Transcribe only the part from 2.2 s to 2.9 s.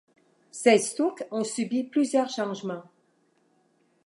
changements.